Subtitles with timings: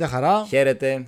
[0.00, 0.44] Γεια χαρά.
[0.48, 1.06] Χαίρετε.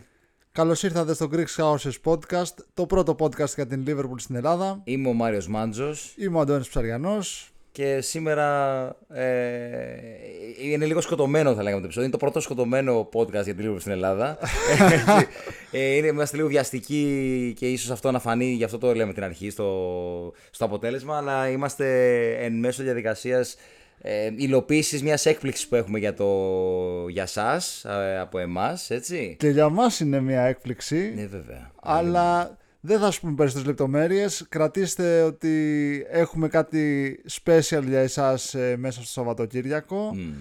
[0.53, 4.81] Καλώς ήρθατε στο Greek Houses Podcast, το πρώτο podcast για την Liverpool στην Ελλάδα.
[4.85, 7.51] Είμαι ο Μάριος Μάντζος Είμαι ο Αντώνης Ψαριανός.
[7.73, 9.27] και σήμερα ε,
[10.63, 12.03] είναι λίγο σκοτωμένο θα λέγαμε το επεισόδιο.
[12.03, 14.39] Είναι το πρώτο σκοτωμένο podcast για την Liverpool στην Ελλάδα.
[15.71, 19.25] ε, είναι, είμαστε λίγο βιαστικοί και ίσως αυτό να φανεί, γι' αυτό το λέμε την
[19.25, 21.87] αρχή στο, στο αποτέλεσμα, αλλά είμαστε
[22.45, 23.57] εν μέσω διαδικασίας
[24.05, 26.29] ε, υλοποίησης μιας έκπληξης που έχουμε για, το,
[27.09, 29.37] για σας, ε, από εμάς, έτσι.
[29.39, 31.71] Και για μας είναι μια έκπληξη, Ναι, βέβαια.
[31.83, 34.47] αλλά δεν θα σου πούμε περισσότερες λεπτομέρειες.
[34.49, 40.15] Κρατήστε ότι έχουμε κάτι special για εσάς ε, μέσα στο Σαββατοκύριακο.
[40.15, 40.33] Μμ.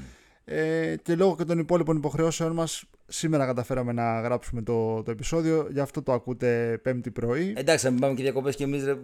[0.45, 5.67] Ε, και λόγω και των υπόλοιπων υποχρεώσεων μας σήμερα καταφέραμε να γράψουμε το, το επεισόδιο,
[5.71, 7.53] γι' αυτό το ακούτε πέμπτη πρωί.
[7.57, 8.95] Εντάξει, να μην πάμε και διακοπές και εμείς, ρε.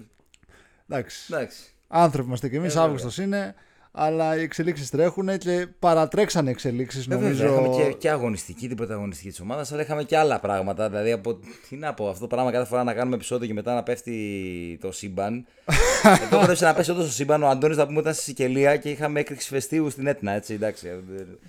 [0.90, 1.64] Εντάξει, Εντάξει.
[1.88, 2.86] άνθρωποι είμαστε κι εμείς, Ε, βέβαια.
[2.88, 3.56] Αύγουστος είναι,
[4.00, 7.48] αλλά οι εξελίξεις τρέχουν και παρατρέξανε εξελίξεις Ε, νομίζω.
[7.48, 10.90] Βέβαια, είχαμε και, και αγωνιστική, την πρωταγωνιστική της ομάδας, αλλά είχαμε και άλλα πράγματα.
[10.90, 13.74] Δηλαδή, από, τι να πω, αυτό το πράγμα κάθε φορά να κάνουμε επεισόδιο και μετά
[13.74, 15.46] να πέφτει το σύμπαν.
[16.24, 17.44] Εδώ πρέπει να πέσει όντω το σύμπαν.
[17.44, 20.54] Ο Αντώνης, θα πούμε, ήταν στη Σικελία και είχαμε έκρηξη φεστίου στην Έτνα, έτσι.
[20.54, 20.88] Εντάξει.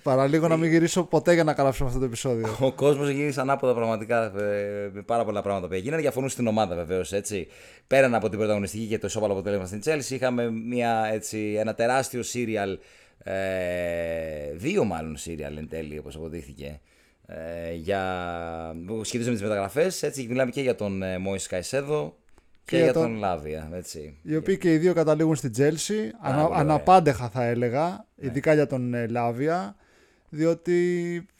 [0.03, 2.57] Παραλίγο να μην γυρίσω ποτέ για να γράψουμε αυτό το επεισόδιο.
[2.59, 5.99] Ο κόσμος γύρισε ανάποδα πραγματικά ε, με πάρα πολλά πράγματα που έγιναν.
[5.99, 7.13] Για φωνού στην ομάδα βεβαίως.
[7.87, 12.23] Πέραν από την πρωταγωνιστική και το ισόπαλο αποτέλεσμα στην Chelsea, είχαμε μια, έτσι, ένα τεράστιο
[12.39, 12.79] σύριαλ.
[13.23, 16.79] Ε, δύο μάλλον σύριαλ εν τέλει, όπως αποδείχθηκε.
[17.25, 18.01] Ε, για...
[18.85, 20.03] που σχετίζονται με τις μεταγραφές.
[20.03, 22.17] Έτσι, μιλάμε και για τον ε, Μόη Καϊσέδο
[22.65, 23.69] και, για για τον- τον Λάβια.
[23.73, 24.17] Έτσι.
[24.23, 26.57] Οι οποίοι και οι δύο καταλήγουν στην Τζέλσι, ανα, πολύ ωραία.
[26.59, 29.75] αναπάντεχα θα έλεγα, ειδικά για τον ε, Λάβια,
[30.29, 30.77] διότι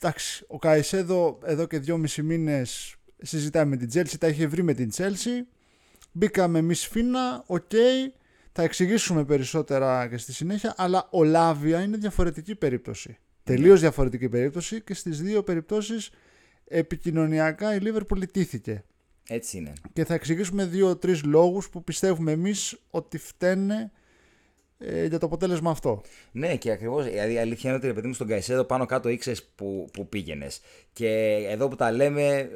[0.00, 4.74] εντάξει, ο Καϊσέδο εδώ και δυόμισι μήνες συζητάει με την Τσέλσι, τα είχε βρει με
[4.74, 5.46] την Τσέλσι,
[6.12, 7.70] μπήκαμε εμείς φίνα, οκ,
[8.60, 13.18] θα εξηγήσουμε περισσότερα και στη συνέχεια, αλλά ο Λάβια είναι διαφορετική περίπτωση.
[13.44, 16.10] Τελείως διαφορετική περίπτωση και στις δύο περιπτώσεις
[16.64, 18.84] επικοινωνιακά η Λίβερπουλ ηττήθηκε.
[19.28, 19.72] Έτσι είναι.
[19.92, 23.90] Και θα εξηγήσουμε δύο-τρεις λόγους που πιστεύουμε εμείς ότι φταίνε
[24.78, 26.00] ε, για το αποτέλεσμα αυτό.
[26.32, 27.04] Ναι, και ακριβώς.
[27.04, 30.08] Δηλαδή, η αλήθεια είναι ότι ρε παιδί μου στον Καϊσέδο πάνω κάτω ήξερε που, που
[30.08, 30.60] πήγαινες.
[30.92, 31.08] Και
[31.48, 32.48] εδώ που τα λέμε, ε,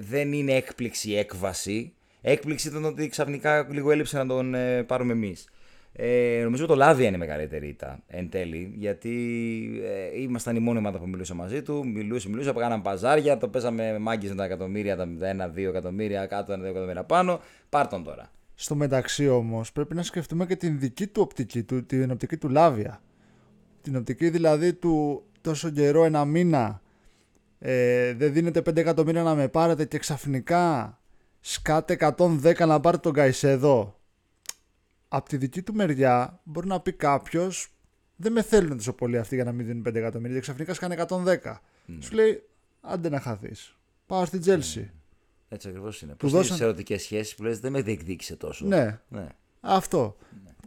[0.00, 1.94] δεν είναι έκπληξη ή έκβαση.
[2.20, 5.48] Έκπληξη ήταν ότι ξαφνικά λίγο έλειψε να τον ε, πάρουμε εμείς.
[5.92, 9.10] Ε, νομίζω το Λάβια είναι η μεγαλύτερη ήττα εν τέλει, γιατί
[9.84, 11.86] ε, ήμασταν η μόνη ομάδα που μιλούσε μαζί του.
[11.86, 15.08] Μιλούσε, μιλούσε, κάναμε παζάρια, το παίζαμε μάγκες με τα εκατομμύρια, τα
[15.54, 17.40] 1-2 εκατομμύρια κάτω, 1-2 εκατομμύρια πάνω.
[17.68, 18.30] Πάρ τον τώρα.
[18.54, 22.48] Στο μεταξύ όμως πρέπει να σκεφτούμε και την δική του οπτική, του, την οπτική του
[22.48, 23.00] Λάβια.
[23.82, 26.82] Την οπτική δηλαδή του τόσο καιρό, ένα μήνα,
[27.58, 30.94] ε, δεν δίνετε 5 εκατομμύρια να με πάρετε και ξαφνικά
[31.40, 34.00] σκάτε 110 να πάρετε τον Καϊσέδο.
[35.08, 37.72] Απ' τη δική του μεριά μπορεί να πει κάποιος,
[38.16, 40.94] δεν με θέλουν τόσο πολύ αυτοί για να μην δίνουν 5 εκατομμύρια και ξαφνικά σκάνε
[41.08, 41.60] 110.
[42.00, 42.42] Σου λέει,
[42.80, 43.76] άντε να χαθείς.
[44.06, 44.90] Πάω στην Τζέλσι.
[45.48, 46.10] Έτσι ακριβώς είναι.
[46.12, 48.66] Του Πώς δώσαν- τι ερωτικέ σχέσεις που λες δεν με διεκδίκησε τόσο.
[48.66, 49.26] Ναι, ναι.
[49.60, 50.16] αυτό.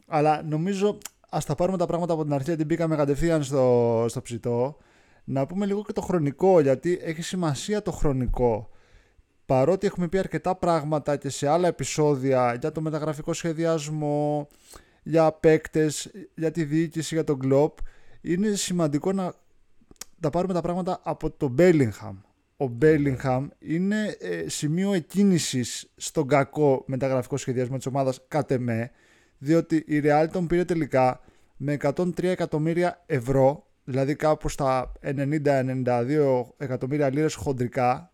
[0.07, 0.97] Αλλά νομίζω,
[1.29, 4.77] ας τα πάρουμε τα πράγματα από την αρχή, γιατί μπήκαμε κατευθείαν στο, στο ψητό.
[5.23, 8.69] Να πούμε λίγο και το χρονικό, γιατί έχει σημασία το χρονικό.
[9.45, 14.47] Παρότι έχουμε πει αρκετά πράγματα και σε άλλα επεισόδια για το μεταγραφικό σχεδιασμό,
[15.03, 17.77] για παίκτες, για τη διοίκηση, για τον κλοπ,
[18.21, 19.33] είναι σημαντικό να
[20.19, 22.15] τα πάρουμε τα πράγματα από τον Bellingham.
[22.57, 28.91] Ο Bellingham είναι ε, σημείο εκκίνησης στον κακό μεταγραφικό σχεδιασμό της ομάδας κατ' εμέ,
[29.37, 31.21] διότι η Real τον πήρε τελικά
[31.57, 38.12] με 103 εκατομμύρια ευρώ, δηλαδή κάπου στα 90-92 εκατομμύρια λίρες χοντρικά,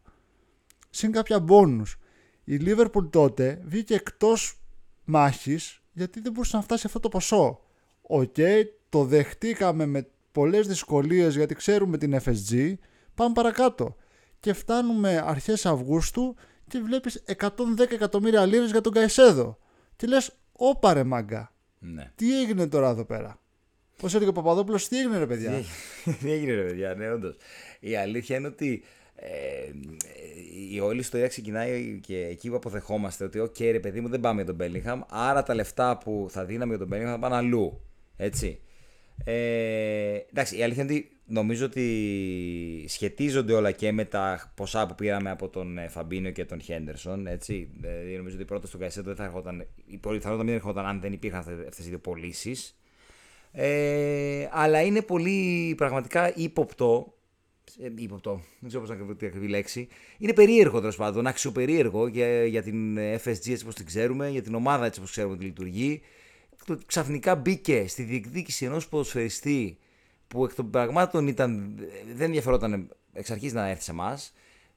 [0.90, 2.00] συν κάποια μπόνους.
[2.44, 4.62] Η Liverpool τότε βγήκε εκτός
[5.04, 7.60] μάχης γιατί δεν μπορούσε να φτάσει αυτό το ποσό.
[8.02, 8.36] Οκ,
[8.90, 12.74] το δεχτήκαμε με πολλές δυσκολίες γιατί ξέρουμε την FSG,
[13.16, 13.96] πάμε παρακάτω.
[14.40, 16.36] Και φτάνουμε αρχές Αυγούστου
[16.68, 19.58] και βλέπεις 110 εκατομμύρια λίρες για τον Καϊσέδο.
[19.96, 22.12] Και λες, όπα ρε μάγκα, ναι.
[22.16, 23.40] τι έγινε τώρα εδώ πέρα;
[23.98, 25.64] Πώς έλεγε ο Παπαδόπουλος, τι έγινε ρε παιδιά;
[26.20, 27.36] Τι έγινε ρε παιδιά, ναι όντως.
[27.80, 28.84] Η αλήθεια είναι ότι
[29.20, 29.72] ε,
[30.72, 34.44] η όλη ιστορία ξεκινάει και εκεί που αποδεχόμαστε ότι οκ ρε παιδί μου δεν πάμε
[34.44, 37.82] για τον Bellingham, άρα τα λεφτά που θα δίναμε για τον Bellingham θα πάνε αλλού.
[38.16, 38.60] Έτσι.
[39.24, 44.96] Ε, εντάξει, η αλήθεια είναι ότι νομίζω ότι σχετίζονται όλα και με τα ποσά που
[44.96, 47.28] πήραμε από τον ε, Φαμπίνιο και τον Χέντερσον.
[47.28, 47.70] Έτσι.
[47.80, 51.14] Δηλαδή, νομίζω ότι πρώτα στον Καϊσέδο δεν θα ερχόταν, η πιθανότητα μην ερχόταν αν δεν
[51.14, 52.80] υπήρχαν αυτές οι δύο πωλήσεις.
[53.52, 57.14] Ε, αλλά είναι πολύ πραγματικά ύποπτο.
[57.78, 59.88] Ε, ύποπτο, δεν ξέρω πώς να βρω ακριβή λέξη.
[60.18, 64.56] Είναι περίεργο τέλος πάντων, αξιοπερίεργο για, για την FSG έτσι όπως την ξέρουμε, για την
[64.56, 66.02] ομάδα έτσι όπως ξέρουμε ότι λειτουργεί.
[66.66, 69.78] Το ότι ξαφνικά μπήκε στη διεκδίκηση ενός ποδοσφαιριστή
[70.28, 71.76] που εκ των πραγμάτων ήταν,
[72.14, 74.34] δεν ενδιαφερόταν εξ αρχής να έρθει σε εμάς.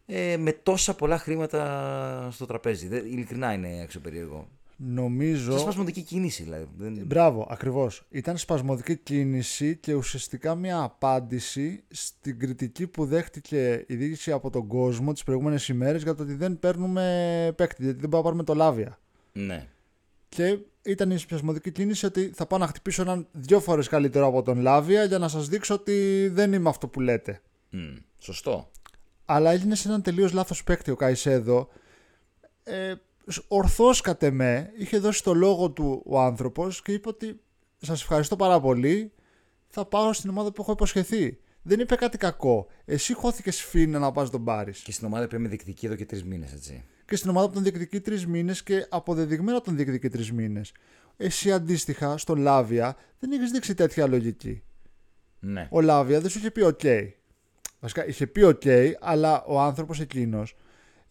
[0.07, 2.89] ε, με τόσα πολλά χρήματα στο τραπέζι.
[2.89, 4.49] Δεν, ειλικρινά είναι αξιοπερίεργο.
[4.85, 5.53] Νομίζω.
[5.53, 6.67] Σε σπασμωδική κίνηση, δηλαδή.
[6.77, 7.03] Δεν...
[7.07, 8.07] Μπράβο, ακριβώς.
[8.11, 14.67] Ήταν σπασμωδική κίνηση και ουσιαστικά μια απάντηση στην κριτική που δέχτηκε η διοίκηση από τον
[14.67, 18.43] κόσμο τις προηγούμενες ημέρες για το ότι δεν παίρνουμε παίκτη, γιατί δεν μπορούμε να πάρουμε
[18.43, 18.99] το Λάβια.
[19.33, 19.67] Ναι.
[20.29, 24.43] Και ήταν η σπασμωδική κίνηση ότι θα πάω να χτυπήσω έναν δύο φορές καλύτερο από
[24.43, 27.41] τον Λάβια για να σας δείξω ότι δεν είμαι αυτό που λέτε.
[27.71, 28.71] Μμ, σωστό.
[29.25, 31.69] Αλλά έγινε σε έναν τελείως λάθος παίκτη ο Καϊσέδο.
[32.63, 32.95] Ε,
[33.49, 37.41] ορθώς κατ' εμέ είχε δώσει το λόγο του ο άνθρωπος και είπε ότι
[37.79, 39.13] σας ευχαριστώ πάρα πολύ
[39.69, 41.39] θα πάω στην ομάδα που έχω υποσχεθεί.
[41.63, 42.67] Δεν είπε κάτι κακό.
[42.85, 44.73] Εσύ χώθηκες φίνα να πας τον πάρει.
[44.73, 46.85] Και στην ομάδα πρέπει με διεκδικεί εδώ και τρεις μήνες, έτσι.
[47.05, 50.73] Και στην ομάδα που τον διεκδικεί τρεις μήνες και αποδεδειγμένα τον διεκδικεί τρεις μήνες.
[51.17, 54.63] Εσύ αντίστοιχα στο Λάβια δεν έχεις δείξει τέτοια λογική.
[55.41, 55.69] Ναι.
[55.71, 57.09] Ο Λάβια δεν σου είχε πει OK.
[57.81, 60.57] Βασικά είχε πει OK, αλλά ο άνθρωπος εκείνος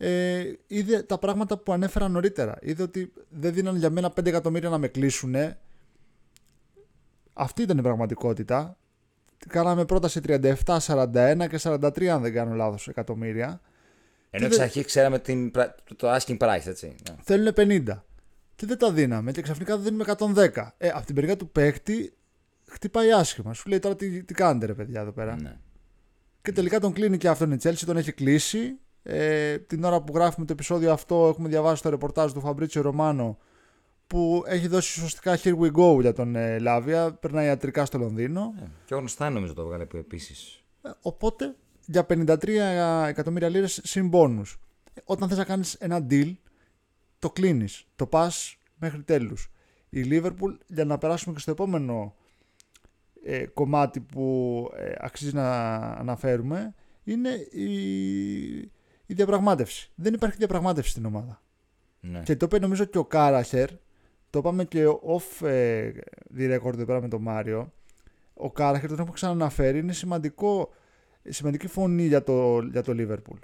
[0.03, 2.57] ε, είδε τα πράγματα που ανέφερα νωρίτερα.
[2.61, 5.35] Είδε ότι δεν δίναν για μένα 5 εκατομμύρια να με κλείσουν.
[7.33, 8.77] Αυτή ήταν η πραγματικότητα.
[9.47, 13.61] Κάναμε πρόταση 37, 41 και 43 αν δεν κάνω λάθος εκατομμύρια.
[14.29, 16.95] Ενώ Και εξ δεν- αρχή ξέραμε την, πρα- το- το asking price, έτσι.
[17.09, 17.15] Ναι.
[17.23, 18.03] Θέλουν 50.
[18.55, 20.73] Και δεν τα δίναμε και ξαφνικά δεν δίνουμε 110.
[20.77, 22.13] Ε, από την περίοδο του παίκτη
[22.67, 23.53] χτυπάει άσχημα.
[23.53, 25.35] Σου λέει τώρα τι, τι κάνετε ρε παιδιά εδώ πέρα.
[25.41, 25.57] Ναι.
[26.41, 28.79] Και τελικά τον κλείνει και αυτόν η Chelsea, τον έχει κλείσει.
[29.03, 33.37] Ε, την ώρα που γράφουμε το επεισόδιο αυτό έχουμε διαβάσει το ρεπορτάζ του Φαμπρίτσιο Ρωμάνο
[34.07, 38.53] που έχει δώσει σωστικά here we go για τον ε, Λάβια, περνάει ιατρικά στο Λονδίνο.
[38.61, 40.63] Ε, Και ο Γνωστάν νομίζω το έβγαλε επίσης.
[40.81, 41.55] Ε, οπότε
[41.85, 42.47] για 53
[43.07, 44.57] εκατομμύρια λίρες συν bonus.
[44.93, 46.35] Ε, Όταν θες να κάνεις ένα deal,
[47.19, 49.51] το κλείνεις, το πας μέχρι τέλους.
[49.89, 52.15] Η Liverpool, για να περάσουμε και στο επόμενο
[53.23, 58.71] ε, κομμάτι που ε, αξίζει να αναφέρουμε, είναι η,
[59.11, 59.91] η διαπραγμάτευση.
[59.95, 61.41] Δεν υπάρχει διαπραγμάτευση στην ομάδα.
[61.99, 62.19] Ναι.
[62.19, 63.69] Και το είπε νομίζω και ο Κάραχερ,
[64.29, 65.91] το είπαμε και off ε,
[66.37, 67.73] the record εδώ πέρα με τον Μάριο.
[68.33, 70.73] Ο Κάραχερ τον έχω ξαναναφέρει, είναι σημαντικό,
[71.29, 73.39] σημαντική φωνή για το, για το Liverpool.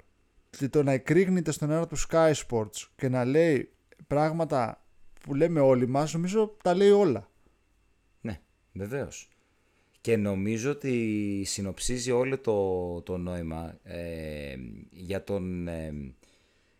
[0.50, 3.72] Και το να εκρήγνεται στον αέρα του Sky Sports και να λέει
[4.06, 4.84] πράγματα
[5.20, 7.30] που λέμε όλοι μας, νομίζω τα λέει όλα.
[8.20, 8.40] Ναι,
[8.72, 9.28] βεβαίως.
[10.08, 14.54] Και νομίζω ότι συνοψίζει όλο το, το νόημα ε,
[14.90, 15.92] για, τον, ε,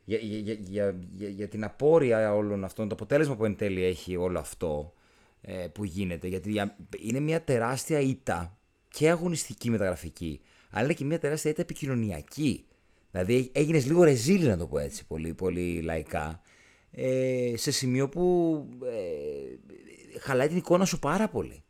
[0.04, 3.84] για, για, για, για, για- για την απόρρεια όλων αυτών, το αποτέλεσμα που εν τέλει
[3.84, 4.92] έχει όλο αυτό
[5.40, 6.28] ε, που γίνεται.
[6.28, 8.58] Γιατί για- είναι μια τεράστια ήττα
[8.88, 10.40] και αγωνιστική μεταγραφική,
[10.70, 12.64] αλλά είναι και μια τεράστια ήττα επικοινωνιακή.
[13.10, 16.42] Δηλαδή έγινες λίγο ρεζίλ, να το πω έτσι, πολύ, πολύ λαϊκά,
[16.90, 18.54] ε, σε σημείο που
[18.84, 21.62] ε, χαλάει την εικόνα σου πάρα πολύ.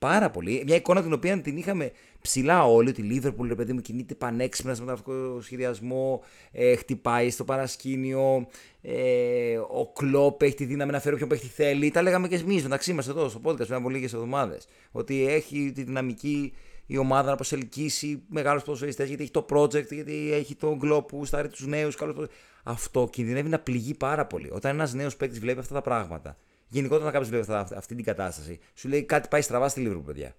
[0.00, 0.62] Πάρα πολύ.
[0.66, 2.88] Μια εικόνα την οποία την είχαμε ψηλά όλοι.
[2.88, 6.22] Ότι η Λίβερπουλ, ρε παιδί μου, κινείται πανέξυπνα στο μεταγραφικό σχεδιασμό.
[6.52, 8.46] Ε, χτυπάει στο παρασκήνιο.
[8.82, 11.90] Ε, ο Κλόπ έχει τη δύναμη να φέρει όποιον παίχτη θέλει.
[11.90, 14.66] Τα λέγαμε και εμείς μεταξύ μας εδώ στο podcast πριν από λίγες εβδομάδες.
[14.90, 16.52] Ότι έχει τη δυναμική
[16.86, 21.24] η ομάδα να προσελκύσει μεγάλους ποδοσφαιριστές γιατί έχει το project, γιατί έχει τον Κλόπ που
[21.24, 22.28] στάρει τους νέους καλού
[22.62, 24.50] Αυτό κινδυνεύει να πληγεί πάρα πολύ.
[24.52, 26.36] Όταν ένας νέος παίκτης βλέπει αυτά τα πράγματα,
[26.70, 30.04] γενικότερα όταν κάποιος βλέπει αυτά, αυτή την κατάσταση, σου λέει κάτι πάει στραβά στη Λίβερπουλ,
[30.04, 30.34] παιδιά.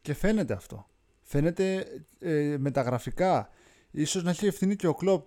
[0.00, 0.86] Και φαίνεται αυτό.
[1.22, 1.86] Φαίνεται
[2.18, 3.48] ε, μεταγραφικά.
[3.90, 5.24] Ίσως να έχει ευθύνη και ο Κλόπ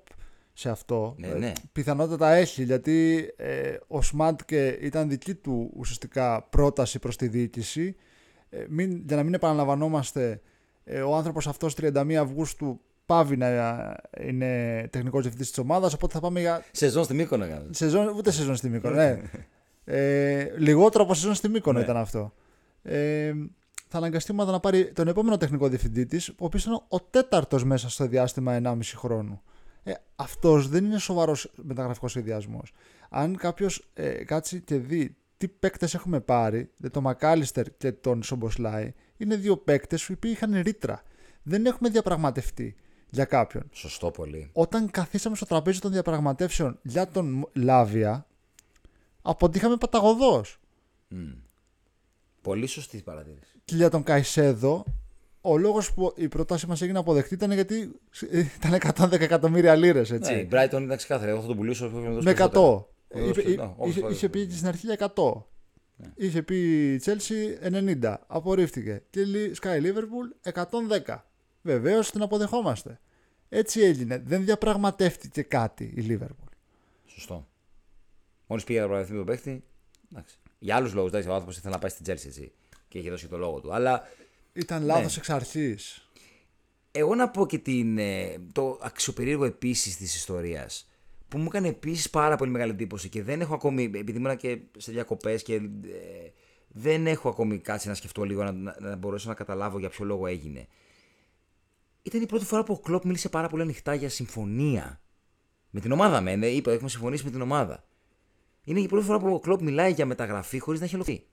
[0.54, 1.16] σε αυτό.
[1.18, 1.52] Ναι, Ε, ναι.
[1.72, 7.96] πιθανότατα έχει, γιατί ε, ο Σμάντκε ήταν δική του ουσιαστικά πρόταση προς τη διοίκηση.
[8.50, 10.42] Ε, μην, για να μην επαναλαμβανόμαστε,
[10.84, 13.50] ε, ο άνθρωπος αυτός 31 Αυγούστου πάβει να
[14.22, 17.66] είναι τεχνικός διευθυντής της ομάδας, οπότε θα πάμε για Σεζόν στη Μύκονο έκανε.
[17.72, 19.22] Σεζόν, ούτε σεζόν στη Μύκονο, ναι.
[19.90, 21.84] ε, λιγότερο από σεζόν στη Μύκονο Ναι.
[21.84, 22.34] ήταν αυτό.
[22.82, 23.34] Ε,
[23.88, 27.00] θα αναγκαστεί η ομάδα να πάρει τον επόμενο τεχνικό διευθυντή της, ο οποίος ήταν ο
[27.02, 29.42] τέταρτος μέσα στο διάστημα 1,5 χρόνου.
[29.84, 32.74] Ε, Αυτός δεν είναι σοβαρός μεταγραφικός σχεδιασμός.
[33.10, 38.24] Αν κάποιος ε, κάτσει και δει τι παίκτες έχουμε πάρει, δε τον Μακάλιστερ και τον
[38.24, 41.02] Σομποσλάι, είναι δύο παίκτες οι οποίοι είχαν ρήτρα.
[41.44, 42.76] Δεν έχουμε διαπραγματευτεί
[43.10, 44.50] για κάποιον Σωστό πολύ.
[44.54, 48.28] όταν καθίσαμε στο τραπέζι των διαπραγματεύσεων για τον Λάβια,
[49.30, 50.60] αποτύχαμε παταγωδός.
[51.08, 51.32] Μμ.
[52.42, 53.52] Πολύ σωστή παρατήρηση.
[53.66, 54.84] Και για τον Καϊσέδο,
[55.42, 57.92] ο λόγος που η πρόταση μας έγινε αποδεκτή ήταν γιατί
[58.58, 60.34] ήταν 110 εκατομμύρια λίρες, έτσι.
[60.34, 61.32] Ναι, η Brighton ήταν ξεκάθαρη.
[61.32, 61.86] Εγώ θα τον πουλήσω.
[61.86, 62.36] όποιος με δώσει με 100.
[62.36, 62.86] περισσότερα.
[63.10, 63.74] Ε, δώσει είπε- περισσότερα.
[63.78, 65.46] είχε- Όχι, είχε, όχι, είχε πει στην αρχή για 100.
[66.16, 66.56] Είχε πει
[66.94, 68.18] η Chelsea 90.
[68.28, 69.04] Απορρίφθηκε.
[69.10, 70.52] Και η Sky Liverpool
[71.06, 71.26] 110.
[71.62, 73.00] Βεβαίως την αποδεχόμαστε.
[73.50, 74.22] Έτσι έγινε.
[74.26, 76.52] Δεν διαπραγματεύτηκε κάτι η Liverpool.
[77.06, 77.48] Σωστό.
[78.48, 79.64] Μόλις πήγε να πραγματευτεί με τον παίχτη.
[80.12, 80.36] Εντάξει.
[80.60, 81.12] Για άλλους λόγους.
[81.12, 82.52] Ο άνθρωπος ήθελε να πάει στην Chelsea έτσι.
[82.88, 83.74] Και είχε δώσει και το λόγο του.
[83.74, 84.08] Αλλά
[84.54, 84.86] Ήταν Ναι.
[84.86, 86.10] λάθος εξ αρχής.
[86.92, 90.90] Εγώ να πω και την, ε, το αξιοπερίεργο επίσης της ιστορίας
[91.28, 94.60] που μου έκανε επίσης πάρα πολύ μεγάλη εντύπωση και δεν έχω ακόμη, επειδή ήμουν και
[94.78, 95.60] σε διακοπές και ε,
[96.68, 100.06] δεν έχω ακόμη κάτσει να σκεφτώ λίγο να, να, να μπορέσω να καταλάβω για ποιο
[100.06, 100.68] λόγο έγινε.
[102.02, 105.02] Ήταν η πρώτη φορά που ο Κλοπ μίλησε πάρα πολύ ανοιχτά για συμφωνία.
[105.70, 107.87] Με την ομάδα με, ναι, είπα, έχουμε συμφωνήσει με την ομάδα.
[108.68, 111.28] Είναι η πρώτη φορά που ο Κλοπ μιλάει για μεταγραφή χωρίς να έχει ολοκληρωθεί.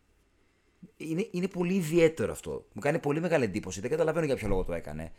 [0.96, 2.66] Είναι, είναι πολύ ιδιαίτερο αυτό.
[2.72, 3.80] Μου κάνει πολύ μεγάλη εντύπωση.
[3.80, 5.12] Δεν καταλαβαίνω για ποιο λόγο το έκανε.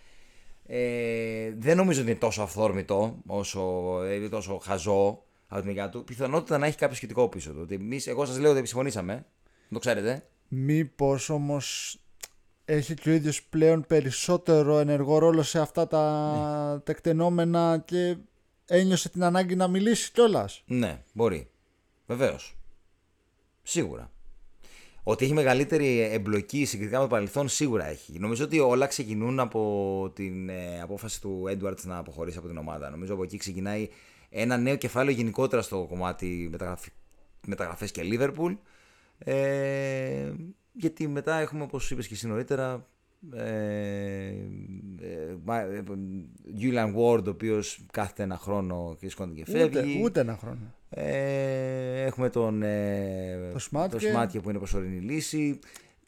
[0.66, 3.62] Ε, δεν νομίζω ότι είναι τόσο αυθόρμητο, όσο
[4.04, 6.04] ε, τόσο χαζό από την μεριά του.
[6.04, 7.60] Πιθανότητα να έχει κάποιο σχετικό πίσω του.
[7.62, 9.26] Ότι εμείς, εγώ σας λέω ότι συμφωνήσαμε.
[9.70, 10.28] Το ξέρετε.
[10.48, 11.98] Μήπως όμως
[12.66, 16.80] έχει και ο ίδιος πλέον περισσότερο ενεργό ρόλο σε αυτά τα ναι.
[16.80, 18.18] τεκτενόμενα και
[18.66, 21.50] ένιωσε την ανάγκη να μιλήσει κιόλας; Ναι, μπορεί.
[22.08, 22.58] Βεβαίως.
[23.64, 24.12] Σίγουρα.
[25.04, 28.20] Ότι έχει μεγαλύτερη εμπλοκή συγκριτικά με το παρελθόν σίγουρα έχει.
[28.20, 32.90] Νομίζω ότι όλα ξεκινούν από την ε, απόφαση του Edwards να αποχωρήσει από την ομάδα.
[32.90, 33.90] Νομίζω από εκεί ξεκινάει
[34.30, 36.50] ένα νέο κεφάλαιο γενικότερα στο κομμάτι
[37.48, 38.58] μεταγραφές και Liverpool.
[39.18, 40.32] Ε,
[40.72, 42.88] γιατί μετά έχουμε, όπως είπες και εσύ νωρίτερα,
[46.60, 49.78] Julian Ward, ο οποίος κάθεται ένα χρόνο και σκόνται και φεύγει.
[49.78, 50.74] Ούτε, ούτε ένα χρόνο.
[50.90, 54.10] Ε, έχουμε τον ε, το, Σμάτκε.
[54.34, 55.60] το που είναι προσωρινή λύση.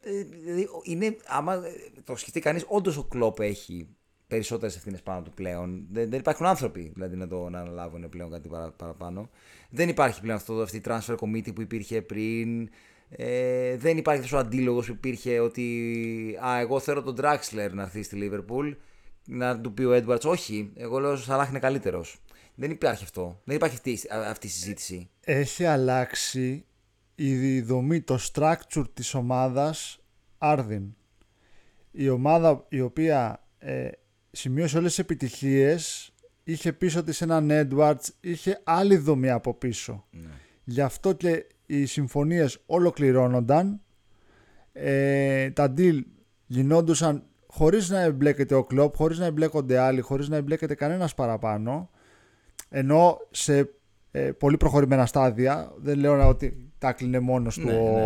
[0.01, 1.61] Ε, δηλαδή, είναι, άμα
[2.03, 3.87] το σκεφτεί κανείς, όντως ο Κλόπ έχει
[4.27, 5.87] περισσότερες ευθύνες πάνω του πλέον.
[5.91, 9.29] Δεν, δεν υπάρχουν άνθρωποι δηλαδή, να το να αναλάβουν πλέον κάτι παραπάνω.
[9.69, 12.69] Δεν υπάρχει πλέον αυτό, αυτή η transfer committee που υπήρχε πριν.
[13.09, 18.03] Ε, δεν υπάρχει τόσο αντίλογος που υπήρχε ότι α, εγώ θέλω τον Draxler να έρθει
[18.03, 18.75] στη Liverpool
[19.25, 22.21] να του πει ο Edwards όχι, εγώ λέω ο Σαλάχ είναι καλύτερος.
[22.55, 23.41] Δεν υπάρχει αυτό.
[23.43, 25.09] Δεν υπάρχει αυτή, αυτή η συζήτηση.
[25.19, 26.65] Έχει αλλάξει
[27.15, 29.99] η δομή, το structure της ομάδας
[30.37, 30.95] Άρδιν.
[31.91, 33.89] Η ομάδα η οποία ε,
[34.31, 36.11] σημείωσε όλες τις επιτυχίες
[36.43, 40.05] είχε πίσω της έναν Edwards, είχε άλλη δομή από πίσω.
[40.11, 40.29] Ναι.
[40.63, 43.81] Γι' αυτό και οι συμφωνίες ολοκληρώνονταν,
[44.73, 46.01] ε, τα deal
[46.45, 51.89] γινόντουσαν χωρίς να εμπλέκεται ο κλόπ, χωρίς να εμπλέκονται άλλοι, χωρίς να εμπλέκεται κανένας παραπάνω,
[52.69, 53.69] ενώ σε
[54.11, 58.05] ε, πολύ προχωρημένα στάδια, δεν λέω ότι τα κλείνε μόνος ναι, του ναι,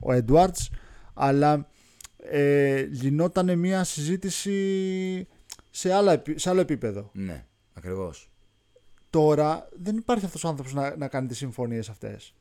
[0.00, 0.18] ο, ναι.
[0.26, 0.68] Edwards,
[1.14, 1.68] αλλά
[2.16, 5.28] ε, γινόταν μια συζήτηση
[5.70, 7.10] σε, άλλα, σε άλλο επίπεδο.
[7.12, 8.30] Ναι, ακριβώς.
[9.10, 12.34] Τώρα δεν υπάρχει αυτός ο άνθρωπος να, να κάνει τις συμφωνίες αυτές.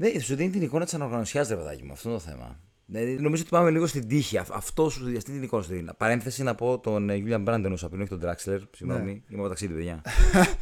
[0.00, 2.60] Ναι, σου δίνει την εικόνα της ανοργανωσιάς, ρε παιδάκι μου, αυτό είναι το θέμα.
[2.86, 4.38] Δηλαδή, νομίζω ότι πάμε λίγο στην τύχη.
[4.38, 5.88] Αυτός σου αυτή την εικόνα σου δίνει.
[5.96, 8.60] Παρένθεση να πω τον Γιούλιαν Μπράντεν όσο πριν, όχι τον Τράξλερ.
[8.76, 9.20] Συγγνώμη, ναι.
[9.28, 10.02] είμαι μεταξύ του, παιδιά.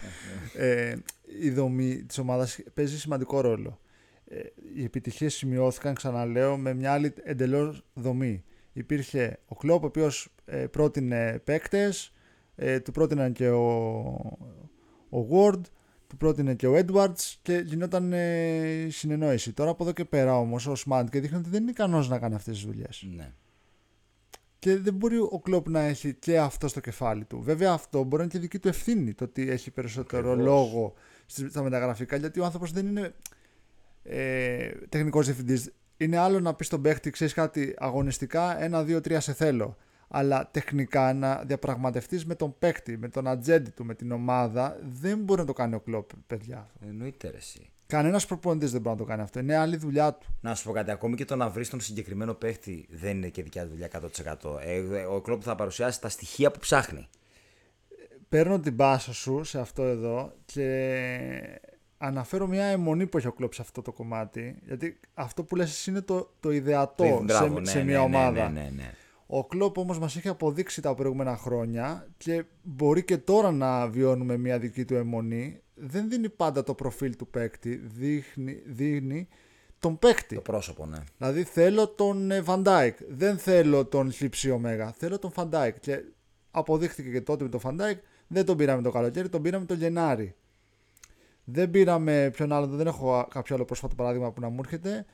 [0.67, 0.95] ε,
[1.41, 3.81] η δομή της ομάδας παίζει σημαντικό ρόλο.
[4.25, 4.39] Ε,
[4.75, 8.45] οι επιτυχίες σημειώθηκαν, ξαναλέω, με μια άλλη εντελώς δομή.
[8.73, 12.13] Υπήρχε ο Κλόπ, ο οποίος ε, πρότεινε παίκτες,
[12.55, 13.67] ε, του πρότειναν και ο,
[15.11, 15.61] ο Ward,
[16.09, 19.53] του πρότεινε και ο Edwards και γινόταν ε, συνεννόηση.
[19.53, 22.19] Τώρα από εδώ και πέρα όμως ο Σμαντ και δείχνει ότι δεν είναι ικανός να
[22.19, 23.07] κάνει αυτές τις δουλειές.
[23.17, 23.33] Ναι.
[24.59, 27.43] Και δεν μπορεί ο Κλόπ να έχει και αυτό στο κεφάλι του.
[27.43, 30.45] Βέβαια αυτό μπορεί να είναι και δική του ευθύνη το ότι έχει περισσότερο Ακριβώς.
[30.45, 30.95] λόγο
[31.49, 33.15] στα μεταγραφικά γιατί ο άνθρωπος δεν είναι
[34.03, 35.73] ε, τεχνικός διευθυντής.
[35.97, 39.77] Είναι άλλο να πεις στον παίχτη, ξέρεις κάτι αγωνιστικά, ένα, δύο, τρία σε θέλω
[40.09, 45.19] αλλά τεχνικά να διαπραγματευτείς με τον παίκτη, με τον ατζέντη του, με την ομάδα, δεν
[45.19, 46.71] μπορεί να το κάνει ο κλοπ, παιδιά.
[46.89, 47.71] Εννοείται εσύ.
[47.87, 49.39] Κανένας προπονητής δεν μπορεί να το κάνει αυτό.
[49.39, 50.27] Είναι άλλη δουλειά του.
[50.41, 50.91] Να σου πω κάτι.
[50.91, 53.89] Ακόμη και το να βρεις τον συγκεκριμένο παίχτη δεν είναι και δικιά του δουλειά
[54.43, 54.59] 100%.
[54.65, 57.09] Ε, ο κλοπ θα παρουσιάσει τα στοιχεία που ψάχνει.
[58.29, 61.61] Παίρνω την πάσα σου σε αυτό εδώ και
[61.99, 64.57] αναφέρω μια εμμονή που έχει ο Κλοπ σε αυτό το κομμάτι.
[64.67, 68.49] Γιατί αυτό που λες είναι το, το ιδεατό σε, ναι, σε, μια ναι, ναι, ομάδα.
[68.49, 68.93] Ναι, ναι, ναι.
[69.27, 74.37] Ο Κλόπ όμως μας έχει αποδείξει τα προηγούμενα χρόνια και μπορεί και τώρα να βιώνουμε
[74.37, 75.61] μια δική του εμμονή.
[75.75, 79.29] Δεν δίνει πάντα το προφίλ του παίκτη, δείχνει, δίνει
[79.79, 80.35] τον παίκτη.
[80.35, 80.99] Το πρόσωπο, ναι.
[81.19, 85.81] Δηλαδή θέλω τον Φαν Ντάικ, δεν θέλω τον Χι Ψι Ωμέγα, θέλω τον Φαν Ντάικ.
[85.81, 86.05] Και
[86.51, 89.75] αποδείχθηκε και τότε με τον Φαν Ντάικ, δεν τον πήραμε το καλοκαίρι, τον πήραμε το
[89.75, 90.35] Γενάρη.
[91.45, 95.07] Δεν πήραμε ποιον άλλο, δεν έχω κάποιο άλλο πρόσφατο παράδειγμα που να μου έρχεται.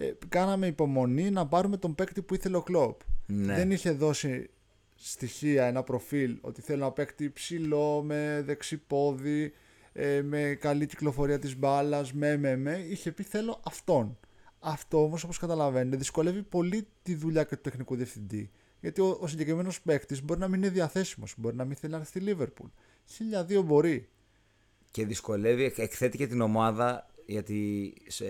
[0.00, 3.00] Ε, κάναμε υπομονή να πάρουμε τον παίκτη που ήθελε ο Κλόπ.
[3.26, 3.54] Ναι.
[3.54, 4.50] Δεν είχε δώσει
[4.94, 9.52] στοιχεία, ένα προφίλ ότι θέλω ένα παίκτη ψηλό, με δεξί πόδι,
[9.92, 12.86] ε, με καλή κυκλοφορία της μπάλας, με, με, με.
[12.88, 14.18] Είχε πει θέλω αυτόν.
[14.58, 18.50] Αυτό όμως όπως καταλαβαίνετε δυσκολεύει πολύ τη δουλειά και του τεχνικού διευθυντή.
[18.80, 21.98] Γιατί ο, ο συγκεκριμένος παίκτης μπορεί να μην είναι διαθέσιμος, μπορεί να μην θέλει να
[21.98, 22.68] έρθει στη Λίβερπουλ.
[23.06, 24.08] Χίλια μπορεί.
[24.90, 28.24] Και δυσκολεύει, εκθέτει και την ομάδα γιατί σε,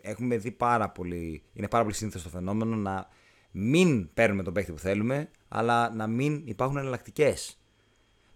[0.00, 3.08] έχουμε δει πάρα πολύ, είναι πάρα πολύ σύνθετο το φαινόμενο να
[3.50, 7.58] μην παίρνουμε τον παίχτη που θέλουμε, αλλά να μην υπάρχουν εναλλακτικές.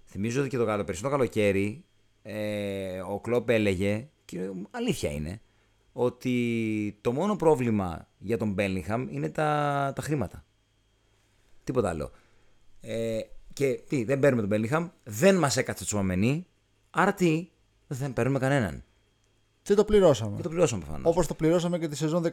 [0.07, 1.85] Θυμίζω ότι και το περσινό καλοκαίρι
[2.23, 5.41] ε, ο Κλόπ έλεγε, και αλήθεια είναι,
[5.93, 10.45] ότι το μόνο πρόβλημα για τον Μπέλιγχαμ είναι τα, τα χρήματα.
[11.65, 12.11] Τίποτα άλλο.
[12.81, 13.21] Ε,
[13.53, 16.47] και τι, δεν παίρνουμε τον Μπέλιγχαμ, δεν μας έκατσε τσουαμενή,
[16.91, 17.49] άρα τι,
[17.87, 18.85] δεν παίρνουμε κανέναν.
[19.71, 20.37] Και το πληρώσαμε.
[20.37, 21.11] Και το πληρώσαμε προφανώς.
[21.13, 22.31] Όπως το πληρώσαμε και τη σεζόν 2021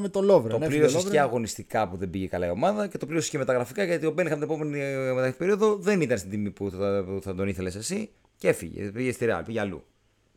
[0.00, 0.52] με το Λόβρε.
[0.52, 3.84] Το πλήρωσες και αγωνιστικά που δεν πήγε καλά η ομάδα και το πλήρωσες και μεταγραφικά
[3.84, 7.34] γιατί ο Μπένιχαμ την επόμενη μεταγραφική περίοδο δεν ήταν στην τιμή που θα, που θα
[7.34, 8.90] τον ήθελες εσύ και έφυγε.
[8.90, 9.84] Πήγε στη Ρεάλ, πήγε αλλού.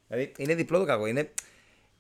[0.08, 1.06] Δηλαδή είναι διπλό το κακό.
[1.06, 1.32] Είναι,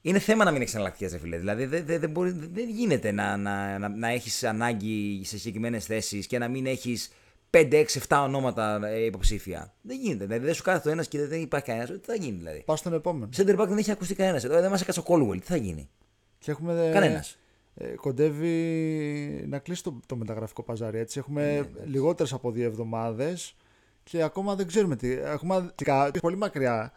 [0.01, 1.37] είναι θέμα να μην έχεις εναλλακτικές, φίλε.
[1.37, 5.85] Δηλαδή δεν, δεν, δεν, μπορεί, δεν γίνεται να, να, να, να έχεις ανάγκη σε συγκεκριμένες
[5.85, 7.11] θέσεις και να μην έχεις
[7.55, 9.73] 5, 6, 7 ονόματα ε, υποψήφια.
[9.81, 10.25] Δεν γίνεται.
[10.25, 11.89] Δηλαδή δεν σου κάθεται το ένας και δεν υπάρχει κανένας.
[11.89, 13.29] Τι θα γίνει δηλαδή; Πας στον επόμενο.
[13.35, 14.43] Center back δεν έχει ακουστεί κανένας.
[14.43, 15.39] Εδώ δεν μας έκατσε ο Colwell.
[15.39, 15.89] Τι θα γίνει;
[16.37, 16.89] Και έχουμε.
[16.93, 17.37] Κανένας.
[17.75, 20.99] Ε, κοντεύει να κλείσει το, το μεταγραφικό παζάρι.
[20.99, 21.19] Έτσι.
[21.19, 21.85] Έχουμε ναι, ναι.
[21.85, 23.55] λιγότερες από δύο εβδομάδες
[24.03, 25.11] και ακόμα δεν ξέρουμε τι.
[25.11, 25.73] Έχουμε
[26.21, 26.91] πολύ μακριά.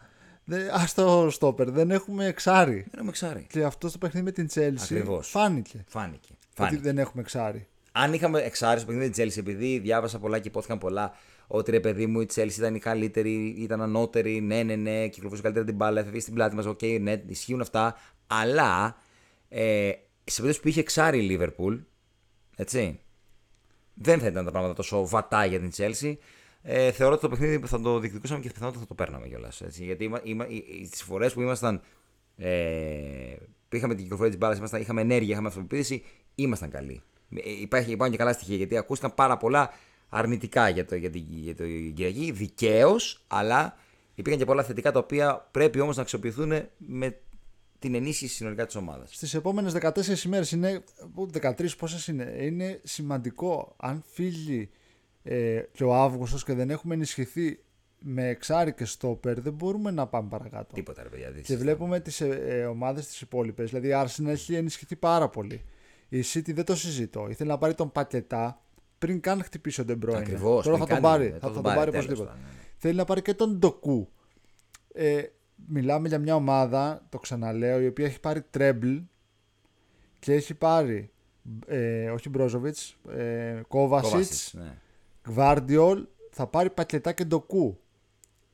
[0.51, 2.73] Α το στόπερ, δεν έχουμε εξάρι.
[2.73, 3.47] Δεν έχουμε εξάρι.
[3.49, 5.83] Και αυτό στο παιχνίδι με την Τσέλσι φάνηκε.
[5.87, 6.33] Φάνηκε.
[6.57, 10.47] Ότι δεν έχουμε εξάρι αν είχαμε εξάρι το παιχνίδι τη Chelsea, επειδή διάβασα πολλά και
[10.47, 11.11] ειπώθηκαν πολλά,
[11.47, 15.41] ότι ρε παιδί μου η Chelsea ήταν η καλύτερη, ήταν ανώτερη, ναι, ναι, ναι, κυκλοφορούσε
[15.41, 17.95] καλύτερα την μπάλα, έφευγε στην πλάτη μας, OK, okay, ναι, ισχύουν αυτά.
[18.27, 18.97] Αλλά
[19.49, 19.91] ε,
[20.23, 21.79] σε περίπτωση που είχε εξάρι η Liverpool,
[22.55, 22.99] έτσι,
[23.93, 26.15] δεν θα ήταν τα πράγματα τόσο βατά για την Chelsea.
[26.61, 29.61] Ε, θεωρώ ότι το παιχνίδι θα το διεκδικούσαμε και πιθανότατα θα το παίρναμε κιόλας.
[29.67, 30.11] Γιατί
[30.89, 31.81] τις φορές που ήμασταν.
[32.37, 33.35] Ε,
[33.69, 36.03] που είχαμε την κυκλοφορία της μπάλας, είχαμε ενέργεια, είχαμε αυτοπεποίθηση,
[36.35, 37.01] ήμασταν καλοί.
[37.35, 39.73] Ε, υπάρχει, υπάρχουν και καλά στοιχεία γιατί ακούστηκαν πάρα πολλά
[40.09, 42.31] αρνητικά για το, για την, για το Κυριακή.
[42.31, 43.77] Δικαίως, αλλά
[44.15, 47.17] υπήρχαν και πολλά θετικά τα οποία πρέπει όμως να αξιοποιηθούν με
[47.79, 49.15] την ενίσχυση συνολικά της ομάδας.
[49.15, 50.83] Στις επόμενες 14 ημέρες είναι.
[51.41, 54.69] 13 πόσες είναι; Είναι σημαντικό αν φύγει
[55.23, 57.59] ε, και ο Αύγουστος και δεν έχουμε ενισχυθεί
[58.01, 60.73] με εξάρι και στόπερ, δεν μπορούμε να πάμε παρακάτω.
[60.73, 61.31] Τίποτα, ρε παιδιά.
[61.43, 63.69] Και βλέπουμε τις ε, ε ομάδες τις υπόλοιπες.
[63.69, 65.61] Δηλαδή η Arsenal έχει ενισχυθεί πάρα πολύ.
[66.09, 67.27] Η City δεν το συζητώ.
[67.29, 68.61] Ήθελε να πάρει τον Πακετά
[68.97, 70.19] πριν καν χτυπήσει ο Ντεμπρόινε.
[70.19, 70.65] Ακριβώς.
[70.65, 71.37] Τώρα θα τον πάρει.
[71.39, 72.29] Θα τον πάρει οπωσδήποτε.
[72.29, 72.47] Ναι, ναι.
[72.77, 74.09] Θέλει να πάρει και τον Ντοκού.
[74.93, 75.23] Ε,
[75.67, 78.95] μιλάμε για μια ομάδα, το ξαναλέω, η οποία έχει πάρει τρέμπλ
[80.19, 81.11] και έχει πάρει
[81.67, 82.77] ε, όχι Μπρόζοβιτ,
[83.09, 84.77] ε, Κόβασιτ, ναι.
[85.27, 87.79] Γβάρντιολ, θα πάρει Πακετά και Ντοκού.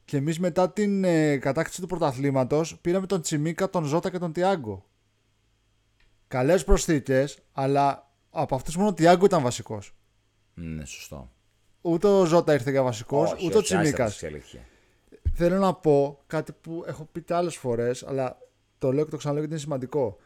[0.06, 4.32] Και εμείς μετά την ε, κατάκτηση του πρωταθλήματος πήραμε τον Τσιμίκα, τον Ζώτα και τον
[4.32, 4.86] Τιάγκο
[6.36, 9.96] καλές προσθήκες, αλλά από αυτούς μόνο ο Τιάγκο ήταν βασικός.
[10.54, 11.32] Ναι, σωστό.
[11.82, 14.24] Ούτε ο Ζώτα ήρθε για βασικός, ούτε ο Τσιμίκας.
[15.34, 18.38] Θέλω να πω κάτι που έχω πει και άλλες φορές, αλλά
[18.78, 20.18] το λέω και το ξαναλέω γιατί είναι σημαντικό.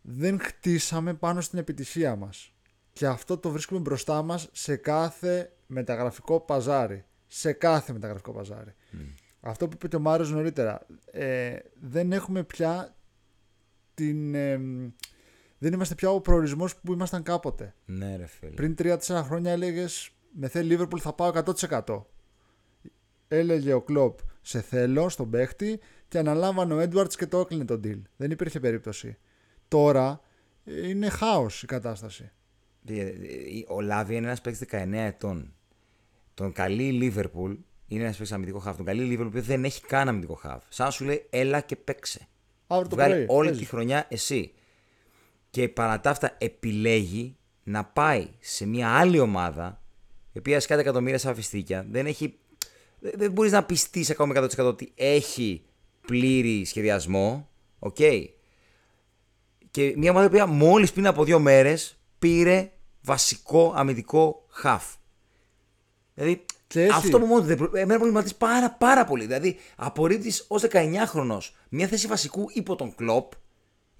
[0.00, 2.52] Δεν χτίσαμε πάνω στην επιτυχία μας.
[2.92, 7.04] Και αυτό το βρίσκουμε μπροστά μας σε κάθε μεταγραφικό παζάρι.
[7.26, 8.74] Σε κάθε μεταγραφικό παζάρι.
[9.40, 10.86] Αυτό που είπε και ο Μάριος νωρίτερα.
[11.12, 12.96] Ε, δεν έχουμε πια
[13.94, 14.34] την.
[14.34, 14.60] Ε,
[15.58, 17.74] δεν είμαστε πια ο προορισμός που ήμασταν κάποτε.
[17.84, 18.50] Ναι, ρε φίλε.
[18.50, 21.32] Πριν 3-4 χρόνια έλεγες Με θέλει Λίβερπουλ θα πάω
[21.84, 22.02] 100%.
[23.28, 27.80] Έλεγε ο Κλοπ Σε θέλω στον παίχτη και αναλάμβανε ο Έντουαρτς και το έκλεινε τον
[27.84, 28.02] deal.
[28.16, 29.18] Δεν υπήρχε περίπτωση.
[29.68, 30.20] Τώρα
[30.64, 32.30] είναι χάος η κατάσταση.
[32.86, 33.14] Ε, ε,
[33.68, 35.52] ο Λάβι είναι ένας παίκτης 19 ετών.
[36.34, 37.54] Τον καλή Λίβερπουλ
[37.86, 38.76] είναι ένας παίκτης αμυντικό χάφ.
[38.76, 40.62] Τον καλή Λίβερπουλ δεν έχει καν αμυντικό χάφ.
[40.68, 42.28] Σαν σου λέει, έλα και παίξε.
[42.66, 43.24] Αύριο το πρωί.
[43.28, 44.52] όλη τη χρονιά εσύ
[45.50, 49.82] και παρά τα αυτά επιλέγει να πάει σε μια άλλη ομάδα
[50.32, 51.86] η οποία σκάει εκατομμύρια σαν φιστίκια.
[51.90, 52.38] Δεν, έχει,
[52.98, 55.62] δεν μπορείς να πειστείς ακόμα 100% ότι έχει
[56.06, 57.48] πλήρη σχεδιασμό.
[57.78, 57.96] Οκ.
[59.70, 62.70] Και μια ομάδα η οποία μόλις πριν από δύο μέρες πήρε
[63.02, 64.94] βασικό αμυντικό χαφ.
[66.14, 66.44] Δηλαδή
[66.92, 69.24] αυτό που μόνο εμένα προβληματίζει πάρα, πάρα πολύ.
[69.24, 73.32] Δηλαδή απορρίπτεις ως 19χρονο μια θέση βασικού υπό τον Κλοπ